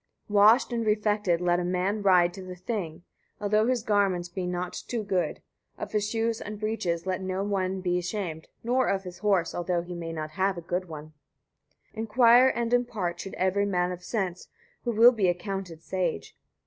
61. 0.23 0.35
Washed 0.43 0.73
and 0.73 0.83
refected 0.83 1.41
let 1.41 1.59
a 1.59 1.63
man 1.63 2.01
ride 2.01 2.33
to 2.33 2.41
the 2.41 2.55
Thing, 2.55 3.03
although 3.39 3.67
his 3.67 3.83
garments 3.83 4.29
be 4.29 4.47
not 4.47 4.73
too 4.87 5.03
good; 5.03 5.43
of 5.77 5.91
his 5.91 6.09
shoes 6.09 6.41
and 6.41 6.59
breeches 6.59 7.05
let 7.05 7.21
no 7.21 7.43
one 7.43 7.81
be 7.81 7.99
ashamed, 7.99 8.47
nor 8.63 8.87
of 8.87 9.03
his 9.03 9.19
horse, 9.19 9.53
although 9.53 9.83
he 9.83 9.93
have 10.01 10.15
not 10.15 10.31
a 10.57 10.61
good 10.61 10.85
one. 10.89 11.13
62. 11.89 11.99
Inquire 11.99 12.47
and 12.47 12.73
impart 12.73 13.19
should 13.19 13.35
every 13.35 13.67
man 13.67 13.91
of 13.91 14.01
sense, 14.03 14.47
who 14.85 14.91
will 14.91 15.11
be 15.11 15.27
accounted 15.27 15.83
sage. 15.83 16.35